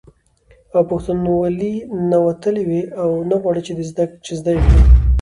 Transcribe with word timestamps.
او 0.75 0.81
پښتنوالي 0.91 1.73
نه 2.09 2.17
وتلي 2.25 2.63
وي 2.69 2.81
او 3.01 3.09
نه 3.29 3.35
غواړي، 3.41 3.61
چې 3.67 4.31
زده 4.41 4.51
یې 4.55 4.59
کړي 4.67 4.81